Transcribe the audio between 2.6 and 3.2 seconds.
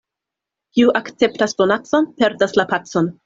la pacon.